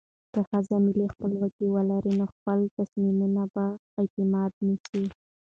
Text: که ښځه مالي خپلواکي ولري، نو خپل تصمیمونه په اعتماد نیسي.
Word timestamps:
که 0.31 0.39
ښځه 0.49 0.75
مالي 0.83 1.05
خپلواکي 1.13 1.65
ولري، 1.69 2.11
نو 2.19 2.25
خپل 2.33 2.59
تصمیمونه 2.77 3.43
په 3.53 3.65
اعتماد 3.99 4.51
نیسي. 4.65 5.03